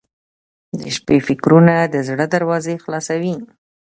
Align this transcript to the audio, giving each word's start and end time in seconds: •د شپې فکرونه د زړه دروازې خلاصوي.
•د 0.79 0.81
شپې 0.95 1.17
فکرونه 1.27 1.75
د 1.93 1.95
زړه 2.07 2.25
دروازې 2.35 2.75
خلاصوي. 2.83 3.33